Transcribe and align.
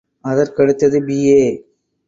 அதற்கடுத்து 0.25 0.99
பி.ஏ. 1.05 1.39